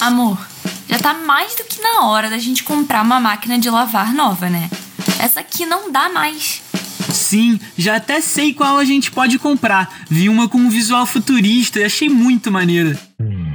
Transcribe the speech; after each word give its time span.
Amor, 0.00 0.38
já 0.88 0.98
tá 0.98 1.14
mais 1.14 1.54
do 1.54 1.64
que 1.64 1.80
na 1.80 2.06
hora 2.06 2.28
da 2.28 2.38
gente 2.38 2.62
comprar 2.62 3.02
uma 3.02 3.18
máquina 3.18 3.58
de 3.58 3.70
lavar 3.70 4.12
nova, 4.12 4.48
né? 4.50 4.68
Essa 5.18 5.40
aqui 5.40 5.64
não 5.64 5.90
dá 5.90 6.08
mais. 6.08 6.62
Sim, 7.12 7.58
já 7.78 7.96
até 7.96 8.20
sei 8.20 8.52
qual 8.52 8.76
a 8.78 8.84
gente 8.84 9.10
pode 9.10 9.38
comprar. 9.38 9.88
Vi 10.10 10.28
uma 10.28 10.48
com 10.48 10.58
um 10.58 10.68
visual 10.68 11.06
futurista 11.06 11.80
e 11.80 11.84
achei 11.84 12.08
muito 12.08 12.52
maneira. 12.52 12.98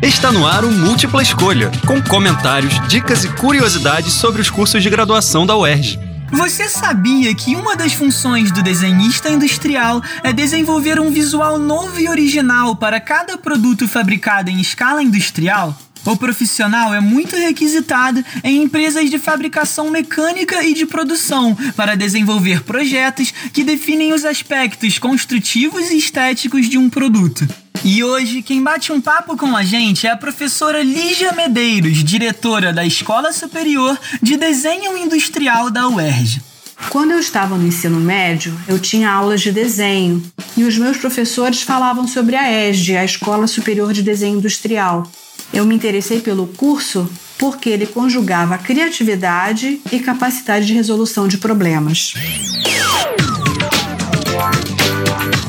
Está 0.02 0.32
no 0.32 0.48
ar 0.48 0.66
o 0.66 0.72
Múltipla 0.72 1.22
Escolha, 1.22 1.72
com 1.86 2.02
comentários, 2.02 2.74
dicas 2.88 3.24
e 3.24 3.30
curiosidades 3.30 4.14
sobre 4.14 4.42
os 4.42 4.50
cursos 4.50 4.82
de 4.82 4.90
graduação 4.90 5.46
da 5.46 5.56
UERJ. 5.56 6.00
Você 6.32 6.68
sabia 6.70 7.36
que 7.36 7.56
uma 7.56 7.76
das 7.76 7.94
funções 7.94 8.52
do 8.52 8.64
desenhista 8.64 9.30
industrial 9.30 10.02
é 10.24 10.34
desenvolver 10.34 11.00
um 11.00 11.12
visual 11.12 11.60
novo 11.60 12.00
e 12.00 12.10
original 12.10 12.76
para 12.76 13.00
cada 13.00 13.38
produto 13.38 13.88
fabricado 13.88 14.50
em 14.50 14.60
escala 14.60 15.04
industrial? 15.04 15.78
O 16.06 16.18
profissional 16.18 16.94
é 16.94 17.00
muito 17.00 17.36
requisitado 17.36 18.24
em 18.44 18.64
empresas 18.64 19.10
de 19.10 19.20
fabricação 19.20 19.92
mecânica 19.92 20.64
e 20.64 20.74
de 20.74 20.86
produção 20.86 21.56
para 21.76 21.96
desenvolver 21.96 22.64
projetos 22.64 23.32
que 23.54 23.64
definem 23.64 24.12
os 24.12 24.26
aspectos 24.26 24.98
construtivos 24.98 25.92
e 25.92 25.98
estéticos 25.98 26.68
de 26.68 26.78
um 26.78 26.90
produto. 26.90 27.48
E 27.84 28.04
hoje, 28.04 28.42
quem 28.42 28.62
bate 28.62 28.92
um 28.92 29.02
papo 29.02 29.38
com 29.38 29.56
a 29.56 29.64
gente 29.64 30.06
é 30.06 30.12
a 30.12 30.18
professora 30.18 30.84
Lígia 30.84 31.34
Medeiros, 31.34 32.04
diretora 32.04 32.74
da 32.74 32.86
Escola 32.86 33.32
Superior 33.32 34.00
de 34.22 34.38
Desenho 34.38 34.98
Industrial 34.98 35.70
da 35.70 35.88
UERJ. 35.88 36.42
Quando 36.90 37.12
eu 37.12 37.20
estava 37.20 37.58
no 37.58 37.68
ensino 37.68 38.00
médio, 38.00 38.60
eu 38.68 38.78
tinha 38.80 39.12
aulas 39.12 39.42
de 39.42 39.52
desenho 39.52 40.22
e 40.58 40.64
os 40.64 40.78
meus 40.78 40.98
professores 40.98 41.62
falavam 41.62 42.08
sobre 42.08 42.36
a 42.36 42.52
ESD, 42.52 42.98
a 42.98 43.06
Escola 43.06 43.48
Superior 43.48 43.94
de 43.94 44.02
Desenho 44.02 44.38
Industrial. 44.38 45.10
Eu 45.54 45.66
me 45.66 45.76
interessei 45.76 46.22
pelo 46.22 46.48
curso 46.48 47.10
porque 47.38 47.70
ele 47.70 47.86
conjugava 47.86 48.58
criatividade 48.58 49.82
e 49.92 50.00
capacidade 50.00 50.66
de 50.66 50.74
resolução 50.74 51.28
de 51.28 51.38
problemas. 51.38 52.14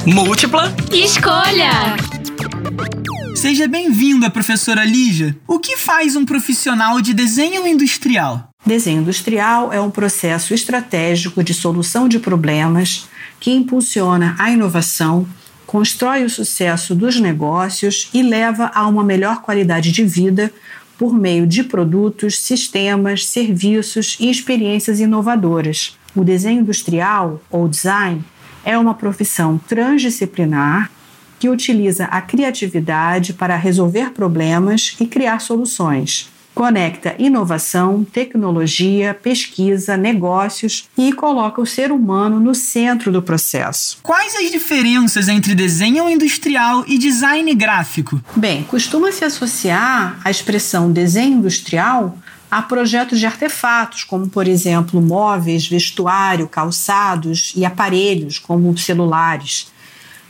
Múltipla 0.04 0.74
Escolha! 0.92 1.96
Seja 3.36 3.68
bem-vinda, 3.68 4.28
professora 4.28 4.84
Lígia. 4.84 5.36
O 5.46 5.58
que 5.58 5.76
faz 5.76 6.16
um 6.16 6.24
profissional 6.24 7.00
de 7.00 7.14
desenho 7.14 7.66
industrial? 7.66 8.50
Desenho 8.64 9.02
industrial 9.02 9.72
é 9.72 9.80
um 9.80 9.90
processo 9.90 10.52
estratégico 10.54 11.42
de 11.42 11.54
solução 11.54 12.08
de 12.08 12.18
problemas 12.18 13.08
que 13.40 13.50
impulsiona 13.50 14.36
a 14.38 14.50
inovação 14.50 15.26
constrói 15.72 16.22
o 16.22 16.28
sucesso 16.28 16.94
dos 16.94 17.18
negócios 17.18 18.10
e 18.12 18.22
leva 18.22 18.70
a 18.74 18.86
uma 18.86 19.02
melhor 19.02 19.40
qualidade 19.40 19.90
de 19.90 20.04
vida 20.04 20.52
por 20.98 21.14
meio 21.14 21.46
de 21.46 21.64
produtos, 21.64 22.38
sistemas, 22.40 23.26
serviços 23.26 24.18
e 24.20 24.30
experiências 24.30 25.00
inovadoras. 25.00 25.96
O 26.14 26.22
desenho 26.22 26.60
industrial, 26.60 27.40
ou 27.50 27.66
design, 27.66 28.22
é 28.62 28.76
uma 28.76 28.92
profissão 28.92 29.58
transdisciplinar 29.66 30.90
que 31.40 31.48
utiliza 31.48 32.04
a 32.04 32.20
criatividade 32.20 33.32
para 33.32 33.56
resolver 33.56 34.10
problemas 34.10 34.94
e 35.00 35.06
criar 35.06 35.40
soluções 35.40 36.30
conecta 36.54 37.14
inovação, 37.18 38.04
tecnologia, 38.04 39.14
pesquisa, 39.14 39.96
negócios 39.96 40.88
e 40.96 41.12
coloca 41.12 41.60
o 41.60 41.66
ser 41.66 41.90
humano 41.90 42.38
no 42.38 42.54
centro 42.54 43.10
do 43.10 43.22
processo. 43.22 43.98
Quais 44.02 44.34
as 44.34 44.50
diferenças 44.50 45.28
entre 45.28 45.54
desenho 45.54 46.08
industrial 46.08 46.84
e 46.86 46.98
design 46.98 47.54
gráfico? 47.54 48.20
Bem, 48.36 48.62
costuma-se 48.64 49.24
associar 49.24 50.20
a 50.24 50.30
expressão 50.30 50.92
desenho 50.92 51.38
industrial 51.38 52.18
a 52.52 52.60
projetos 52.60 53.18
de 53.18 53.24
artefatos, 53.24 54.04
como, 54.04 54.28
por 54.28 54.46
exemplo, 54.46 55.00
móveis, 55.00 55.66
vestuário, 55.66 56.46
calçados 56.46 57.54
e 57.56 57.64
aparelhos, 57.64 58.38
como 58.38 58.76
celulares. 58.76 59.71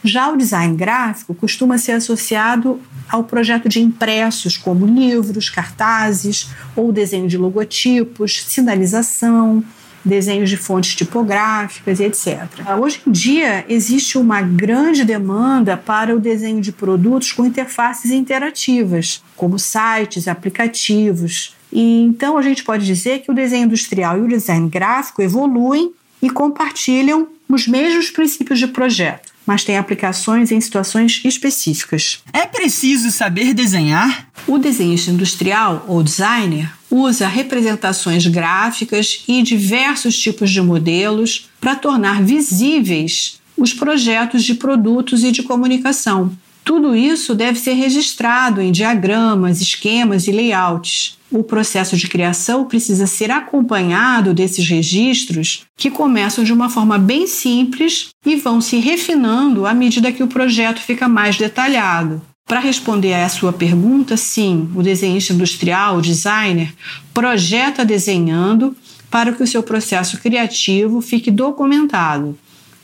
Já 0.05 0.31
o 0.31 0.37
design 0.37 0.77
gráfico 0.77 1.33
costuma 1.35 1.79
ser 1.79 1.93
associado 1.93 2.81
ao 3.09 3.23
projeto 3.23 3.69
de 3.69 3.81
impressos, 3.81 4.57
como 4.57 4.85
livros, 4.85 5.49
cartazes 5.49 6.49
ou 6.75 6.93
desenho 6.93 7.29
de 7.29 7.39
logotipos, 7.39 8.43
sinalização, 8.49 9.63
desenhos 10.05 10.51
de 10.51 10.57
fontes 10.57 10.97
tipográficas 10.97 12.01
e 12.01 12.05
etc. 12.05 12.49
Hoje 12.81 13.01
em 13.07 13.13
dia, 13.13 13.65
existe 13.69 14.19
uma 14.19 14.43
grande 14.43 15.05
demanda 15.05 15.77
para 15.77 16.17
o 16.17 16.19
desenho 16.19 16.61
de 16.61 16.73
produtos 16.73 17.31
com 17.31 17.47
interfaces 17.47 18.11
interativas, 18.11 19.23
como 19.37 19.59
sites, 19.59 20.27
aplicativos. 20.27 21.55
E 21.73 22.03
então 22.03 22.37
a 22.37 22.43
gente 22.43 22.65
pode 22.65 22.85
dizer 22.85 23.21
que 23.21 23.31
o 23.31 23.35
desenho 23.35 23.67
industrial 23.67 24.19
e 24.19 24.23
o 24.23 24.29
design 24.29 24.69
gráfico 24.69 25.23
evoluem 25.23 25.93
e 26.21 26.29
compartilham 26.29 27.29
os 27.49 27.69
mesmos 27.69 28.11
princípios 28.11 28.59
de 28.59 28.67
projeto 28.67 29.32
mas 29.47 29.65
tem 29.65 29.77
aplicações 29.77 30.53
em 30.53 30.61
situações 30.61 31.21
específicas. 31.25 32.21
É 32.33 32.47
preciso 32.47 33.11
saber 33.11 33.55
desenhar? 33.55 34.29
O 34.47 34.59
desenhista 34.59 35.11
industrial 35.11 35.85
ou 35.89 36.03
designer 36.03 36.71
usa 36.91 37.27
representações 37.27 38.27
gráficas 38.27 39.25
e 39.27 39.43
diversos 39.43 40.19
tipos 40.19 40.51
de 40.51 40.61
modelos 40.61 41.49
para 41.61 41.75
tornar 41.75 42.23
visíveis 42.23 43.41
os 43.57 43.73
projetos 43.73 44.45
de 44.45 44.55
produtos 44.55 45.25
e 45.25 45.31
de 45.31 45.43
comunicação. 45.43 46.33
Tudo 46.65 46.95
isso 46.95 47.35
deve 47.35 47.59
ser 47.59 47.73
registrado 47.73 48.61
em 48.61 48.71
diagramas, 48.71 49.61
esquemas 49.61 50.29
e 50.29 50.33
layouts. 50.33 51.19
O 51.31 51.43
processo 51.43 51.97
de 51.97 52.09
criação 52.09 52.67
precisa 52.67 53.07
ser 53.07 53.31
acompanhado 53.31 54.33
desses 54.33 54.69
registros 54.69 55.65
que 55.77 55.91
começam 55.91 56.45
de 56.45 56.53
uma 56.53 56.69
forma 56.69 56.99
bem 56.99 57.27
simples 57.27 58.11
e 58.25 58.37
vão 58.37 58.61
se 58.61 58.77
refinando 58.79 59.67
à 59.67 59.75
medida 59.75 60.13
que 60.13 60.23
o 60.23 60.29
projeto 60.29 60.81
fica 60.81 61.09
mais 61.09 61.37
detalhado. 61.37 62.23
Para 62.47 62.61
responder 62.61 63.15
a 63.15 63.29
sua 63.29 63.53
pergunta, 63.53 64.17
sim, 64.17 64.71
o 64.75 64.83
desenhista 64.83 65.33
industrial, 65.33 65.97
o 65.97 66.03
designer, 66.03 66.73
projeta 67.15 67.85
desenhando 67.85 68.77
para 69.11 69.33
que 69.33 69.43
o 69.43 69.47
seu 69.47 69.63
processo 69.63 70.19
criativo 70.19 71.01
fique 71.01 71.31
documentado. 71.31 72.39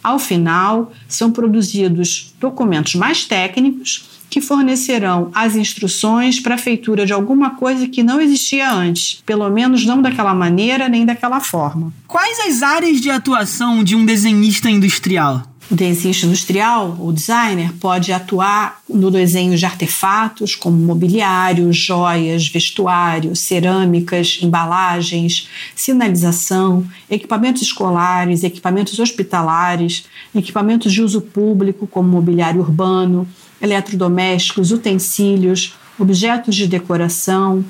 Ao 0.09 0.19
final, 0.19 0.91
são 1.07 1.31
produzidos 1.31 2.33
documentos 2.41 2.95
mais 2.95 3.27
técnicos 3.27 4.09
que 4.31 4.41
fornecerão 4.41 5.31
as 5.35 5.55
instruções 5.55 6.41
para 6.41 6.55
a 6.55 6.59
feitura 6.59 7.05
de 7.05 7.13
alguma 7.13 7.51
coisa 7.51 7.87
que 7.87 8.03
não 8.03 8.19
existia 8.19 8.73
antes, 8.73 9.23
pelo 9.27 9.51
menos 9.51 9.85
não 9.85 10.01
daquela 10.01 10.33
maneira 10.33 10.89
nem 10.89 11.05
daquela 11.05 11.41
forma. 11.41 11.93
Quais 12.07 12.41
as 12.41 12.63
áreas 12.63 13.03
de 13.03 13.11
atuação 13.11 13.85
de 13.85 13.95
um 13.95 14.07
desenhista 14.07 14.71
industrial? 14.71 15.43
O 15.71 15.75
desenhista 15.75 16.25
industrial, 16.25 16.97
o 16.99 17.13
designer, 17.13 17.75
pode 17.75 18.11
atuar 18.11 18.81
no 18.89 19.11
desenho 19.11 19.55
de 19.55 19.67
artefatos 19.67 20.57
como 20.57 20.79
mobiliário, 20.79 21.71
joias, 21.75 22.49
vestuário, 22.49 23.37
cerâmicas, 23.37 24.39
embalagens, 24.41 25.47
sinalização, 25.77 26.87
equipamentos 27.11 27.61
escolares, 27.61 28.45
equipamentos 28.45 28.99
hospitalares, 28.99 30.07
equipamentos 30.35 30.91
de 30.91 31.03
uso 31.03 31.21
público 31.21 31.87
como 31.87 32.09
mobiliário 32.09 32.63
urbano, 32.63 33.29
eletrodomésticos, 33.61 34.73
utensílios, 34.73 35.75
objetos 35.99 36.57
de 36.57 36.67
decoração, 36.67 37.63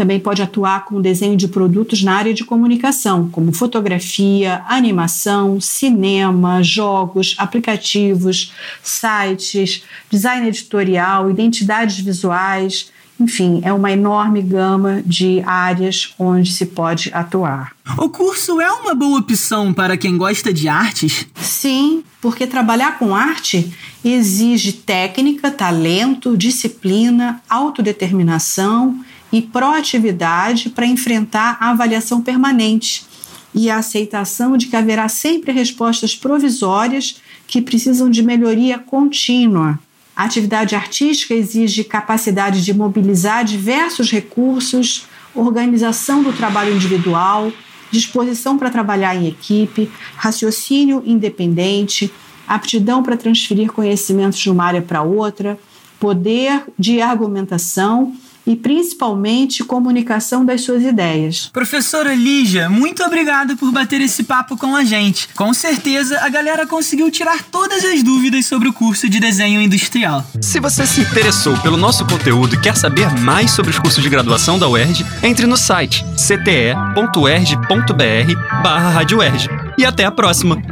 também 0.00 0.18
pode 0.18 0.40
atuar 0.40 0.86
com 0.86 0.94
o 0.94 1.02
desenho 1.02 1.36
de 1.36 1.46
produtos 1.46 2.02
na 2.02 2.14
área 2.14 2.32
de 2.32 2.42
comunicação, 2.42 3.28
como 3.28 3.52
fotografia, 3.52 4.62
animação, 4.66 5.60
cinema, 5.60 6.62
jogos, 6.62 7.34
aplicativos, 7.36 8.50
sites, 8.82 9.84
design 10.08 10.48
editorial, 10.48 11.30
identidades 11.30 12.00
visuais. 12.00 12.90
Enfim, 13.20 13.60
é 13.62 13.70
uma 13.74 13.92
enorme 13.92 14.40
gama 14.40 15.02
de 15.04 15.42
áreas 15.44 16.14
onde 16.18 16.50
se 16.50 16.64
pode 16.64 17.10
atuar. 17.12 17.72
O 17.98 18.08
curso 18.08 18.58
é 18.58 18.72
uma 18.72 18.94
boa 18.94 19.18
opção 19.18 19.70
para 19.70 19.98
quem 19.98 20.16
gosta 20.16 20.50
de 20.50 20.66
artes? 20.66 21.26
Sim, 21.34 22.02
porque 22.22 22.46
trabalhar 22.46 22.98
com 22.98 23.14
arte 23.14 23.70
exige 24.02 24.72
técnica, 24.72 25.50
talento, 25.50 26.38
disciplina, 26.38 27.42
autodeterminação 27.50 29.04
e 29.32 29.40
proatividade 29.40 30.70
para 30.70 30.86
enfrentar 30.86 31.56
a 31.60 31.70
avaliação 31.70 32.20
permanente 32.20 33.04
e 33.54 33.68
a 33.68 33.78
aceitação 33.78 34.56
de 34.56 34.66
que 34.66 34.76
haverá 34.76 35.08
sempre 35.08 35.52
respostas 35.52 36.14
provisórias 36.14 37.20
que 37.46 37.60
precisam 37.60 38.08
de 38.08 38.22
melhoria 38.22 38.78
contínua. 38.78 39.78
A 40.14 40.24
atividade 40.24 40.74
artística 40.74 41.34
exige 41.34 41.82
capacidade 41.82 42.64
de 42.64 42.74
mobilizar 42.74 43.44
diversos 43.44 44.10
recursos, 44.10 45.06
organização 45.34 46.22
do 46.22 46.32
trabalho 46.32 46.74
individual, 46.74 47.52
disposição 47.90 48.58
para 48.58 48.70
trabalhar 48.70 49.16
em 49.16 49.26
equipe, 49.26 49.90
raciocínio 50.16 51.02
independente, 51.06 52.12
aptidão 52.46 53.02
para 53.02 53.16
transferir 53.16 53.72
conhecimentos 53.72 54.38
de 54.38 54.50
uma 54.50 54.64
área 54.64 54.82
para 54.82 55.02
outra, 55.02 55.58
poder 55.98 56.64
de 56.78 57.00
argumentação 57.00 58.14
e 58.50 58.56
principalmente 58.56 59.62
comunicação 59.62 60.44
das 60.44 60.62
suas 60.62 60.82
ideias. 60.82 61.48
Professora 61.52 62.12
Lígia, 62.14 62.68
muito 62.68 63.04
obrigado 63.04 63.56
por 63.56 63.70
bater 63.70 64.00
esse 64.00 64.24
papo 64.24 64.56
com 64.56 64.74
a 64.74 64.82
gente. 64.82 65.28
Com 65.36 65.54
certeza 65.54 66.18
a 66.20 66.28
galera 66.28 66.66
conseguiu 66.66 67.08
tirar 67.12 67.44
todas 67.44 67.84
as 67.84 68.02
dúvidas 68.02 68.46
sobre 68.46 68.68
o 68.68 68.72
curso 68.72 69.08
de 69.08 69.20
desenho 69.20 69.60
industrial. 69.60 70.26
Se 70.40 70.58
você 70.58 70.84
se 70.84 71.02
interessou 71.02 71.56
pelo 71.58 71.76
nosso 71.76 72.04
conteúdo 72.04 72.56
e 72.56 72.60
quer 72.60 72.76
saber 72.76 73.08
mais 73.20 73.52
sobre 73.52 73.70
os 73.70 73.78
cursos 73.78 74.02
de 74.02 74.08
graduação 74.08 74.58
da 74.58 74.68
UERJ, 74.68 75.06
entre 75.22 75.46
no 75.46 75.56
site 75.56 76.04
cte.erj.br/barra 76.16 79.02
E 79.78 79.84
até 79.84 80.04
a 80.04 80.10
próxima! 80.10 80.69